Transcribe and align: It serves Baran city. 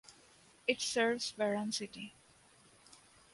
It 0.67 0.81
serves 0.81 1.31
Baran 1.31 1.71
city. 1.71 2.15